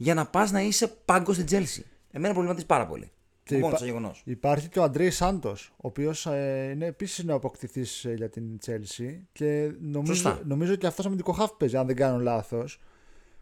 [0.00, 1.86] για να πας να είσαι πάγκος στην Τσέλσι.
[2.10, 3.10] Εμένα προβληματίζει πάρα πολύ.
[3.42, 3.84] Και Μόνο υπά...
[3.84, 4.22] γεγονός.
[4.24, 9.28] Υπάρχει και ο Αντρέι Σάντος, ο οποίος ε, είναι επίσης νεοποκτηθή ε, για την Τσέλση
[9.32, 12.80] και νομίζω, νομίζω ότι αυτός αμυντικό χάφ παίζει, αν δεν κάνω λάθος.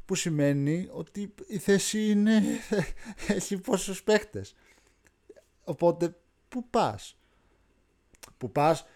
[0.05, 2.43] Που σημαίνει ότι η θέση είναι.
[3.37, 4.55] έχει πόσους παίχτες.
[5.65, 6.17] Οπότε,
[6.49, 7.19] πού πας;
[8.37, 8.87] Πού πας;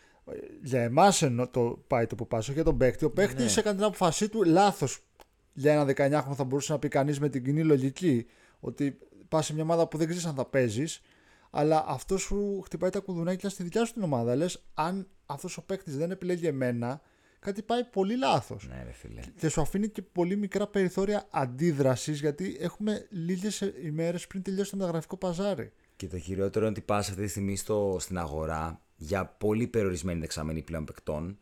[0.62, 3.04] Για εμάς το πάει το που πας, όχι για τον παίχτη.
[3.04, 3.52] Ο παίχτη ναι.
[3.56, 5.04] έκανε την αποφασή του λάθος
[5.52, 8.26] για ένα 19χρονο θα μπορούσε να πει κανείς με την κοινή λογική
[8.60, 11.02] ότι πας σε μια ομάδα που δεν ξέρεις αν θα παίζεις,
[11.50, 14.34] αλλά αυτός σου χτυπάει τα κουδουνάκια στη δικιά σου την ομάδα.
[14.34, 17.00] Λες, αν αυτός ο παίκτης δεν επιλέγει εμένα,
[17.38, 18.68] κάτι πάει πολύ λάθος.
[18.68, 19.20] Ναι, ρε φίλε.
[19.36, 24.76] Και σου αφήνει και πολύ μικρά περιθώρια αντίδρασης, γιατί έχουμε λίγες ημέρες πριν τελειώσει το
[24.76, 25.72] μεταγραφικό παζάρι.
[25.96, 30.20] Και το χειρότερο είναι ότι πας αυτή τη στιγμή στο, στην αγορά για πολύ περιορισμένη
[30.20, 31.38] δεξαμενή πλέον παικτών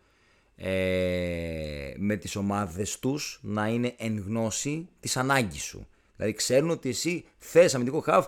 [0.61, 5.87] ε, με τις ομάδες τους να είναι εν γνώση της ανάγκης σου.
[6.17, 8.25] Δηλαδή ξέρουν ότι εσύ θες αμυντικό χαβ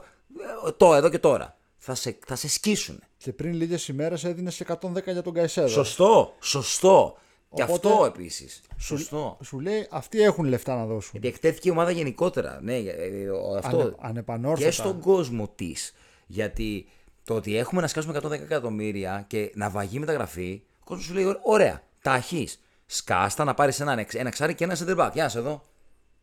[0.67, 1.59] ε, το εδώ και τώρα.
[1.79, 3.03] Θα σε, θα σε σκίσουν.
[3.17, 5.69] Και πριν λίγες ημέρες έδινες 110 για τον Καϊσέδο.
[5.69, 7.17] Σωστό, σωστό.
[7.55, 8.61] Και Οπότε, αυτό επίσης.
[8.79, 9.39] Σωστό.
[9.43, 11.11] Σου λέει αυτοί έχουν λεφτά να δώσουν.
[11.13, 12.59] Γιατί εκτέθηκε η ομάδα γενικότερα.
[12.63, 13.79] Ναι, ε, ε, αυτό.
[13.81, 14.65] Ανε, ανεπανόρθωτα.
[14.65, 15.95] Και στον κόσμο της.
[16.27, 16.87] Γιατί
[17.25, 21.37] το ότι έχουμε να σκάσουμε 110 εκατομμύρια και να βαγεί μεταγραφή, ο κόσμος σου λέει:
[21.43, 22.61] Ωραία, τα έχεις.
[22.87, 25.11] Σκάστα να πάρεις ένα, ένα ξάρι και ένα center back.
[25.13, 25.63] Γεια εδώ.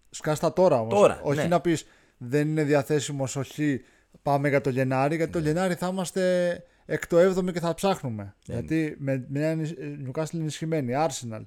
[0.10, 0.94] Σκάστα τώρα όμως.
[0.94, 1.48] Τώρα, Όχι ναι.
[1.48, 1.86] να πεις
[2.18, 3.82] δεν είναι διαθέσιμο, όχι
[4.22, 8.36] πάμε για το Γενάρη, γιατί το Γενάρη θα είμαστε εκ το 7ο και θα ψάχνουμε.
[8.44, 9.58] Γιατί με μια
[10.06, 11.42] Newcastle ενισχυμένη, Arsenal,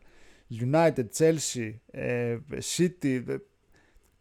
[0.61, 2.37] United, Chelsea, ε,
[2.77, 3.37] City, ε,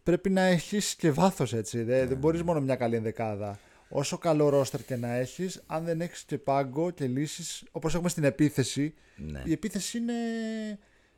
[0.03, 1.83] πρέπει να έχεις και βάθος έτσι.
[1.83, 3.59] Δεν, δεν μπορείς μόνο μια καλή ενδεκάδα.
[3.89, 8.09] Όσο καλό ρόστερ και να έχεις, αν δεν έχεις και πάγκο και λύσεις, όπως έχουμε
[8.09, 9.41] στην επίθεση, Ναι.
[9.45, 10.13] η επίθεση είναι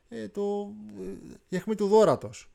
[0.09, 2.49] ε, το, ε, η αιχμή του δόρατος.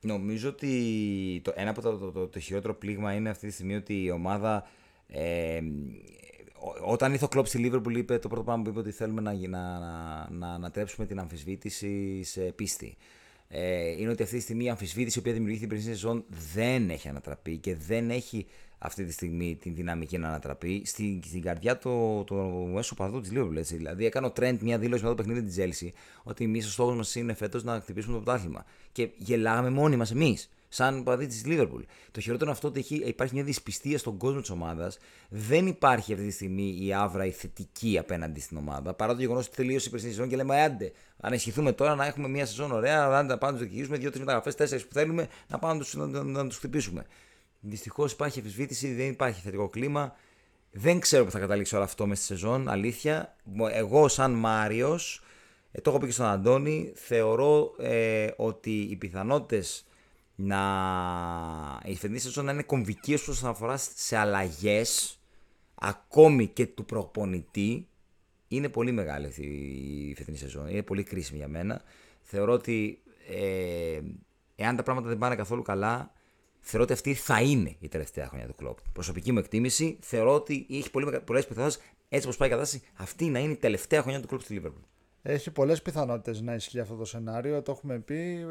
[0.00, 3.74] Νομίζω ότι το, ένα από τα, το, το, το χειρότερο πλήγμα είναι αυτή τη στιγμή
[3.74, 4.66] ότι η ομάδα.
[5.06, 5.60] Ε,
[6.58, 9.20] ό- όταν ήρθε ο Κλόπ στη Λίβερπουλ, είπε το πρώτο πράγμα που είπε ότι θέλουμε
[9.20, 12.96] να, να, να, να ανατρέψουμε την αμφισβήτηση σε πίστη.
[13.48, 16.90] Ε, είναι ότι αυτή τη στιγμή η αμφισβήτηση η οποία δημιουργήθηκε την περσινή σεζόν δεν
[16.90, 18.46] έχει ανατραπεί και δεν έχει
[18.84, 22.34] αυτή τη στιγμή την δυναμική να ανατραπεί στην, στην καρδιά του, του
[22.74, 23.56] μέσου παδού της Liverpool.
[23.56, 23.76] Έτσι.
[23.76, 25.92] Δηλαδή, έκανε ο Τρέντ μια δήλωση μετά το παιχνίδι της Τζέλση
[26.22, 28.64] ότι εμείς ο στόχος μας είναι φέτος να χτυπήσουμε το πρωτάθλημα.
[28.92, 31.82] Και γελάγαμε μόνοι μας εμείς, σαν παδί της Liverpool.
[32.10, 34.98] Το χειρότερο είναι αυτό ότι έχει, υπάρχει μια δυσπιστία στον κόσμο της ομάδας.
[35.28, 38.94] Δεν υπάρχει αυτή τη στιγμή η άβρα η θετική απέναντι στην ομάδα.
[38.94, 42.06] Παρά το γεγονός ότι τελείωσε η περσινή σεζόν και λέμε, άντε, αν ισχυθούμε τώρα να
[42.06, 45.28] έχουμε μια σεζόν ωραία, άντε να πάμε να τους διεκδικήσουμε δύο-τρεις μεταγραφές, τέσσερις που θέλουμε,
[45.48, 47.04] να πάμε να τους να, να, να τους χτυπήσουμε.
[47.64, 50.16] Δυστυχώς υπάρχει αμφισβήτηση, δεν υπάρχει θετικό κλίμα.
[50.70, 53.36] Δεν ξέρω που θα καταλήξει όλο αυτό με στη σεζόν, αλήθεια.
[53.72, 55.22] Εγώ, σαν Μάριος,
[55.72, 59.84] ε, το έχω πει και στον Αντώνη, θεωρώ ε, ότι οι πιθανότητες
[60.34, 60.60] να
[61.84, 65.18] η φετινή σεζόν να είναι κομβική όσον αφορά σε αλλαγές,
[65.74, 67.86] ακόμη και του προπονητή,
[68.48, 69.42] είναι πολύ μεγάλη αυτή
[70.08, 70.68] η φετινή σεζόν.
[70.68, 71.82] Είναι πολύ κρίσιμη για μένα.
[72.22, 74.00] Θεωρώ ότι ε,
[74.56, 76.12] εάν τα πράγματα δεν πάνε καθόλου καλά,
[76.62, 78.78] θεωρώ ότι αυτή θα είναι η τελευταία χρονιά του κλοπ.
[78.92, 80.90] Προσωπική μου εκτίμηση, θεωρώ ότι έχει
[81.24, 84.40] πολλές πιθανότητες, έτσι όπως πάει η κατάσταση, αυτή να είναι η τελευταία χρονιά του κλοπ
[84.40, 84.82] στη Λίβερπουλ.
[85.22, 88.46] Έχει πολλές πιθανότητες να ισχύει αυτό το σενάριο, το έχουμε πει.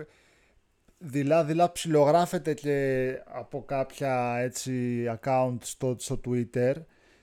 [0.97, 6.73] Δειλά-δειλά ψιλογράφεται και από κάποια έτσι account στο, στο Twitter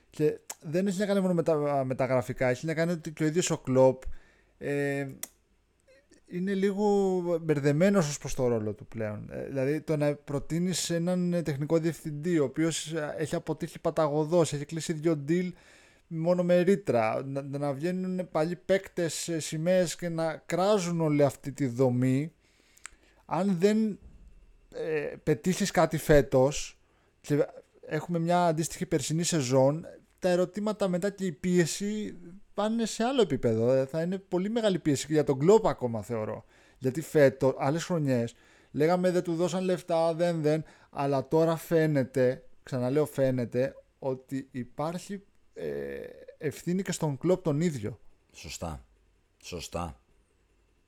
[0.09, 3.25] και δεν έχει να κάνει μόνο με τα μεταγραφικά, έχει να κάνει ότι και ο
[3.25, 4.01] ίδιος ο Κλόπ
[4.57, 5.07] ε,
[6.31, 9.29] είναι λίγο μπερδεμένος ως προς το ρόλο του πλέον.
[9.31, 14.93] Ε, δηλαδή το να προτείνεις έναν τεχνικό διευθυντή ο οποίος έχει αποτύχει παταγωδός, έχει κλείσει
[14.93, 15.51] δύο deal
[16.07, 21.67] μόνο με ρήτρα, να, να βγαίνουν παλιοί παίκτες σημαίες και να κράζουν όλη αυτή τη
[21.67, 22.31] δομή
[23.25, 23.99] αν δεν
[24.73, 26.79] ε, πετύχεις κάτι φέτος
[27.21, 27.45] και
[27.81, 29.85] έχουμε μια αντίστοιχη περσινή σεζόν
[30.19, 32.17] τα ερωτήματα μετά και η πίεση
[32.59, 33.71] πάνε σε άλλο επίπεδο.
[33.71, 36.45] Ε, Θα είναι πολύ μεγάλη πίεση και για τον Κλόπ ακόμα θεωρώ.
[36.77, 38.35] Γιατί φέτο, άλλες χρονιές,
[38.71, 45.67] λέγαμε δεν του δώσαν λεφτά, δεν δεν, αλλά τώρα φαίνεται, ξαναλέω φαίνεται, ότι υπάρχει ε,
[46.37, 47.99] ευθύνη και στον Κλόπ τον ίδιο.
[48.31, 48.85] Σωστά.
[49.43, 49.99] Σωστά.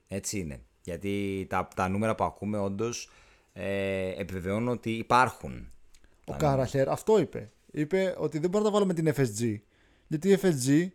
[0.08, 0.62] Έτσι είναι.
[0.84, 3.10] Γιατί τα, τα νούμερα που ακούμε όντως
[3.54, 5.72] ε, επιβεβαιώνουν ότι υπάρχουν.
[6.26, 7.52] Ο Κάραχερ αυτό είπε.
[7.72, 9.60] Είπε ότι δεν μπορώ να τα βάλω με την FSG.
[10.08, 10.88] Γιατί η FSG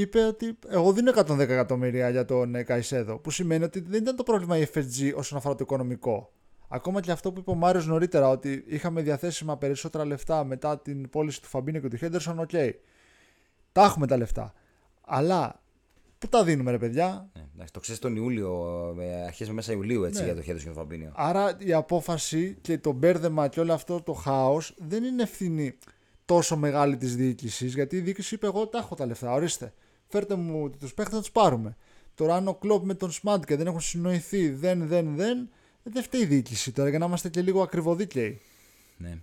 [0.00, 3.18] είπε ότι εγώ δίνω 110 εκατομμύρια για τον ε, Καϊσέδο.
[3.18, 6.32] Που σημαίνει ότι δεν ήταν το πρόβλημα η FSG όσον αφορά το οικονομικό.
[6.68, 11.10] Ακόμα και αυτό που είπε ο Μάριος νωρίτερα, ότι είχαμε διαθέσιμα περισσότερα λεφτά μετά την
[11.10, 12.50] πώληση του Φαμπίνιο και του Χέντερσον, οκ.
[13.72, 14.52] Τα έχουμε τα λεφτά.
[15.00, 15.62] Αλλά
[16.18, 20.04] πού τα δίνουμε, ρε παιδιά; Ναι, εντάξει, το ξέρεις τον Ιούλιο, ε, αρχές μέσα Ιουλίου
[20.04, 20.24] έτσι, Ναι.
[20.26, 21.12] για το χέρι του Φαμπίνιο.
[21.14, 25.78] Άρα η απόφαση και το μπέρδεμα και όλο αυτό το χάος δεν είναι ευθύνη
[26.24, 29.72] τόσο μεγάλη της διοίκησης γιατί η διοίκηση είπε εγώ τα έχω τα λεφτά, ορίστε.
[30.08, 31.76] Φέρτε μου τους παίχτες να τους πάρουμε.
[32.14, 35.48] Τώρα αν ο Κλόπ με τον Σμαντ και δεν έχουν συνοηθεί δεν, δεν, δεν,
[35.82, 38.40] δεν φταίει η διοίκηση τώρα για να είμαστε και λίγο ακριβοδίκαιοι.
[38.96, 39.18] Ναι.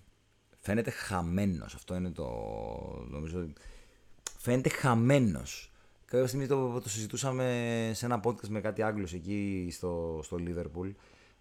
[0.59, 1.73] Φαίνεται χαμένος.
[1.73, 2.27] Αυτό είναι το.
[3.09, 3.47] Νομίζω.
[4.37, 5.71] Φαίνεται χαμένος.
[6.05, 10.91] Κάποια στιγμή το, το συζητούσαμε σε ένα podcast με κάτι Άγγλους εκεί στο, στο Liverpool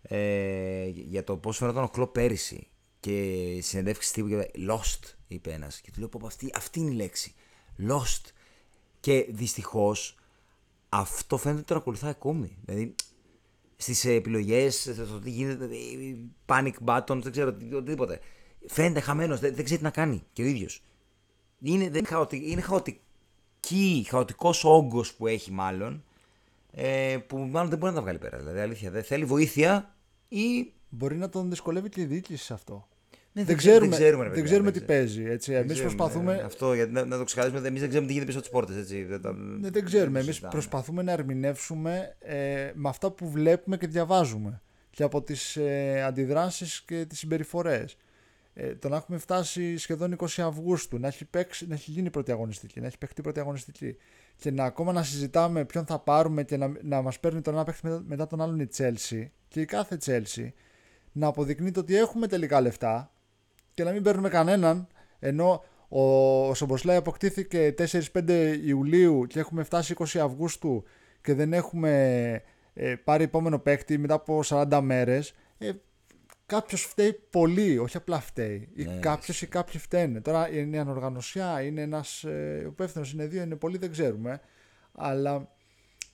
[0.02, 2.66] ε, για το πώς φαινόταν ο Κλοπ πέρυσι.
[3.00, 5.80] Και συνεντεύξεις τύπου και είπε, Lost, είπε ένας.
[5.80, 7.34] Και του λέω: Πω, πω, αυτή, αυτή είναι η λέξη.
[7.78, 8.30] Lost.
[9.02, 10.16] Και δυστυχώς
[10.88, 12.56] αυτό φαίνεται ότι τον ακολουθάει ακόμη.
[12.64, 12.94] Δηλαδή
[13.76, 18.20] στις επιλογές, στο τι γίνεται, ε, panic buttons, δεν ξέρω οτιδήποτε.
[18.66, 20.82] Φαίνεται χαμένος, δεν, δεν ξέρει τι να κάνει και ο ίδιος.
[21.60, 26.04] Είναι, δεν, χαοτικ, είναι χαοτική, χαοτικός όγκος που έχει μάλλον.
[26.70, 28.38] Ε, που μάλλον δεν μπορεί να τα βγάλει πέρα.
[28.38, 29.94] Δηλαδή, αλήθεια, δεν θέλει βοήθεια
[30.28, 30.72] ή.
[30.88, 32.88] Μπορεί να τον δυσκολεύει και η διοίκηση σε αυτό.
[33.34, 35.04] Ναι, δεν, ξέρουμε, δεν ξέρουμε, ρε δεν παιδιά, ξέρουμε δεν τι ξέρουμε.
[35.04, 35.24] παίζει.
[35.32, 35.52] Έτσι.
[35.52, 38.14] Δεν Εμείς ξέρουμε, προσπαθούμε, ε, Αυτό, γιατί να, να το ξεκαθαρίσουμε, εμείς δεν ξέρουμε τι
[38.18, 39.06] γίνεται πίσω από τι πόρτε.
[39.18, 40.18] Δεν, Ναι, δεν ξέρουμε.
[40.18, 40.52] Εμείς συζητάμε.
[40.52, 46.82] προσπαθούμε να ερμηνεύσουμε ε, με αυτά που βλέπουμε και διαβάζουμε και από τις ε, αντιδράσεις
[46.82, 47.96] και τις συμπεριφορές.
[48.54, 52.32] Ε, το να έχουμε φτάσει σχεδόν 20 Αυγούστου, να έχει, παίξει, να έχει γίνει πρώτη
[52.32, 53.96] αγωνιστική, να έχει παιχτεί πρώτη αγωνιστική
[54.36, 57.64] και να ακόμα να συζητάμε ποιον θα πάρουμε και να, να μας παίρνει τον ένα
[57.64, 60.48] παίχτη μετά, μετά τον άλλον η Chelsea και η κάθε Chelsea
[61.12, 63.11] να αποδεικνύεται ότι έχουμε τελικά λεφτά
[63.74, 64.86] και να μην παίρνουμε κανέναν
[65.18, 66.02] ενώ ο,
[66.48, 67.74] ο Σομποσλάι αποκτήθηκε
[68.12, 70.84] 4-5 Ιουλίου και έχουμε φτάσει 20 Αυγούστου
[71.20, 72.42] και δεν έχουμε
[72.74, 75.70] ε, πάρει επόμενο παίκτη μετά από 40 μέρες ε,
[76.46, 78.68] κάποιος φταίει πολύ, όχι απλά φταίει.
[78.74, 80.20] Ή Ναι, κάποιος ή κάποιοι φταίνε.
[80.20, 84.40] Τώρα είναι η ανοργανωσιά, είναι ένας ε, υπεύθυνος, είναι δύο, είναι πολλοί, δεν ξέρουμε.
[84.92, 85.48] Αλλά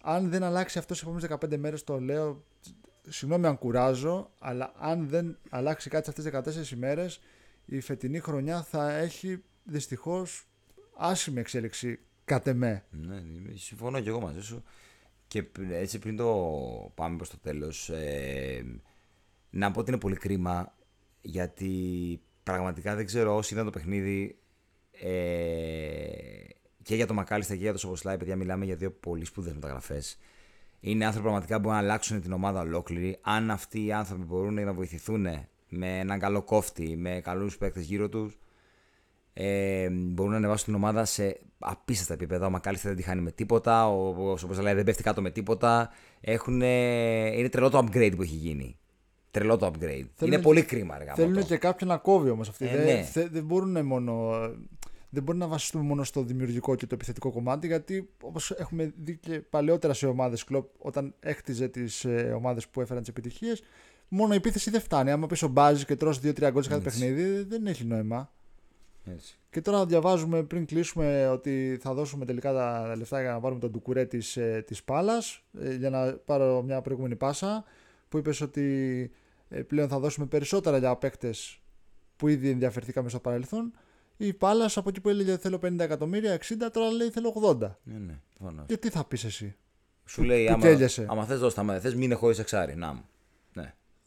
[0.03, 2.45] αν δεν αλλάξει αυτό στι επόμενες 15 μέρες, το λέω.
[3.09, 7.21] Συγγνώμη αν κουράζω, αλλά αν δεν αλλάξει κάτι σε αυτές τις 14 ημέρες,
[7.71, 10.47] η φετινή χρονιά θα έχει δυστυχώς
[10.97, 12.85] άσημη εξέλιξη κατ' εμέ.
[12.91, 13.23] Ναι,
[13.55, 14.63] συμφωνώ και εγώ μαζί σου.
[15.27, 18.81] Και π- έτσι πριν το πάμε προς το τέλος, ε,
[19.51, 20.75] να πω ότι είναι πολύ κρίμα
[21.21, 24.39] γιατί πραγματικά δεν ξέρω όσοι είδαν το παιχνίδι
[24.91, 26.09] ε,
[26.83, 30.19] και για το Μακάλιστα και για το Σοποσλάι, παιδιά, μιλάμε για δύο πολύ σπουδαίες μεταγραφές.
[30.81, 33.19] Είναι άνθρωποι πραγματικά που μπορούν να αλλάξουν την ομάδα ολόκληρη.
[33.21, 35.27] Αν αυτοί οι άνθρωποι μπορούν να βοηθηθούν
[35.69, 38.39] με έναν καλό κόφτη, με καλούς παίκτες γύρω τους,
[39.33, 42.47] ε, μπορούν να ανεβάσουν την ομάδα σε απίστευτα επίπεδα.
[42.47, 43.89] Ο Μακάλιστα δεν τη χάνει με τίποτα.
[43.89, 45.91] Ο, ο, όπως λέει, δεν πέφτει κάτω με τίποτα.
[46.21, 48.79] Έχουν, είναι τρελό το upgrade που έχει γίνει.
[49.31, 50.07] Τρελό το upgrade.
[50.25, 51.43] είναι πολύ κρίμα, ρε γάμο Θέλουν το.
[51.43, 52.67] και κάποιον να κόβει όμως αυτοί.
[52.67, 53.03] Ε, δεν, ναι.
[53.03, 54.39] θε- δεν μπορούν μόνο.
[55.11, 59.17] Δεν μπορεί να βασιστούμε μόνο στο δημιουργικό και το επιθετικό κομμάτι, γιατί όπως έχουμε δει
[59.17, 63.63] και παλαιότερα σε ομάδες κλοπ, όταν έκτιζε τις ε, ομάδες που έφεραν τις επιτυχίες,
[64.09, 65.11] μόνο η επίθεση δεν φτάνει.
[65.11, 66.99] Άμα πεις ο Μπάζ και τρώσει 2-3 γκολ σε κάθε Έτσι.
[66.99, 68.33] παιχνίδι, δεν έχει νόημα.
[69.15, 69.39] Έτσι.
[69.51, 73.71] Και τώρα διαβάζουμε πριν κλείσουμε ότι θα δώσουμε τελικά τα λεφτά για να πάρουμε τον
[73.71, 77.65] Ντουκουρέ της, ε, της Πάλας ε, για να πάρω μια προηγούμενη πάσα
[78.09, 79.11] που είπες ότι
[79.49, 81.61] ε, πλέον θα δώσουμε περισσότερα για παίκτες
[82.17, 83.73] που ήδη ενδιαφερθήκαμε στο παρελθόν
[84.17, 86.43] η Πάλας από εκεί που έλεγε θέλω 50 εκατομμύρια 60
[86.73, 88.67] τώρα λέει θέλω 80 Ναι, ναι, προφανώς.
[88.67, 89.57] και τι θα πεις εσύ;
[90.05, 91.07] Σου λέει, που άμα, κέλιεσαι.
[91.11, 92.75] άμα θες δώσ' τα, άμα δεν θες μείνε χωρίς εξάρι.
[92.77, 93.05] Να μου.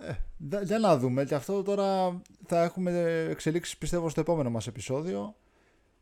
[0.02, 0.08] Ναι.
[0.08, 4.68] ε, δα- για να δούμε και αυτό τώρα θα έχουμε εξελίξεις πιστεύω στο επόμενο μας
[4.68, 5.36] επεισόδιο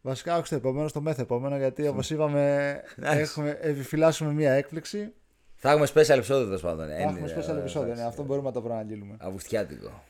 [0.02, 2.66] Βασικά όχι στο επόμενο, στο μεθεπόμενο γιατί όπως είπαμε
[2.98, 3.20] Εντάξει.
[3.20, 5.14] έχουμε, επιφυλάσσουμε μια έκπληξη
[5.56, 6.88] Θα έχουμε special επεισόδιο τέλος πάντων.
[6.88, 9.16] Θα έχουμε special επεισόδιο, ναι, αυτό μπορούμε να το προαναγγείλουμε.
[9.20, 10.04] Αυγουστιάτικο.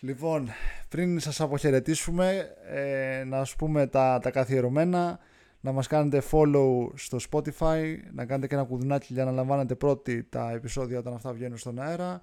[0.00, 0.48] Λοιπόν,
[0.88, 5.18] πριν σας αποχαιρετήσουμε, ε, να σας πούμε τα, τα καθιερωμένα,
[5.60, 10.22] να μας κάνετε follow στο Spotify, να κάνετε και ένα κουδουνάκι για να λαμβάνετε πρώτοι
[10.24, 12.20] τα επεισόδια όταν αυτά βγαίνουν στον αέρα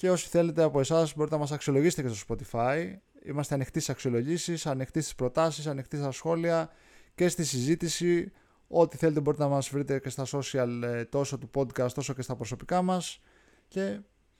[0.00, 2.92] και όσοι θέλετε από εσάς μπορείτε να μας αξιολογήσετε και στο Spotify.
[3.24, 6.70] Είμαστε ανοιχτοί στις αξιολογήσεις, ανοιχτοί στις προτάσεις, ανοιχτοί στα σχόλια
[7.14, 8.32] και στη συζήτηση.
[8.68, 12.22] Ό,τι θέλετε μπορείτε να μας βρείτε και στα social ε, τόσο του podcast όσο και
[12.22, 13.20] στα προσωπικά μας
[13.68, 13.98] και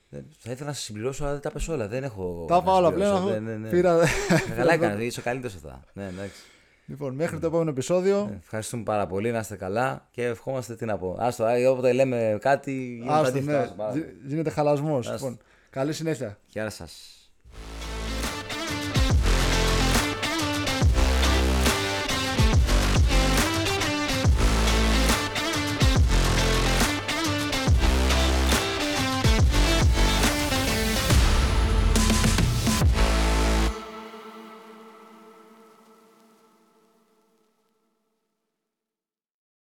[0.09, 1.89] Δεν- Θα ήθελα να σας συμπληρώσω, αλλά δεν τα πες όλα.
[1.89, 2.45] Δεν έχω.
[2.49, 3.23] τα να πάω όλα συμπληρώσω.
[3.25, 3.43] πλέον.
[3.43, 3.69] Ναι, ναι, ναι.
[3.71, 3.99] Πήρα...
[4.57, 5.85] Καλά έκανε, είσαι ο καλύτερος αυτά.
[5.93, 6.41] Ναι, εντάξει.
[6.87, 8.29] Λοιπόν, μέχρι το επόμενο επεισόδιο.
[8.33, 11.17] Ε, Ευχαριστούμε πάρα πολύ, να είστε καλά και ευχόμαστε τι να πω.
[11.21, 13.51] Άστο, α, όποτε λέμε κάτι, γίνεται Άστο, αντίθετο.
[13.53, 14.03] ναι, Άστο, πάρα πολύ.
[14.23, 15.09] γι- γίνεται χαλασμός.
[15.09, 15.27] Άστο.
[15.27, 16.39] Λοιπόν, καλή συνέχεια.
[16.47, 17.21] Γεια σας.